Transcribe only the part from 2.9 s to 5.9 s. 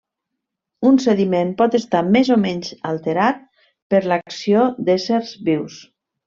alterat per l'acció d'éssers vius.